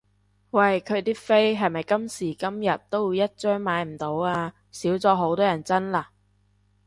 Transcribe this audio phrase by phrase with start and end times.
[0.49, 4.51] 喂佢啲飛係咪今時今日都會一張買唔到啊？
[4.71, 6.09] 少咗好多人爭啦？